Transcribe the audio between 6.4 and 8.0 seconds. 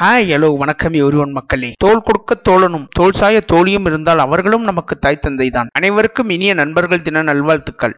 நண்பர்கள் தின நல்வாழ்த்துக்கள்.